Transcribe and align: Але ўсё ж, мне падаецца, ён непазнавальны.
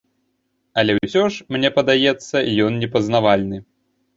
Але 0.81 0.95
ўсё 0.95 1.23
ж, 1.35 1.45
мне 1.55 1.69
падаецца, 1.77 2.43
ён 2.67 2.81
непазнавальны. 2.85 3.57